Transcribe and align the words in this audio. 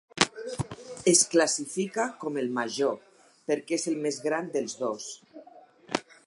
Es 1.11 1.19
classifica 1.33 2.05
com 2.23 2.39
el 2.43 2.49
"major" 2.55 2.97
perquè 3.51 3.79
és 3.81 3.87
el 3.93 4.01
més 4.07 4.19
gran 4.29 4.49
dels 4.57 4.75
dos. 4.81 5.07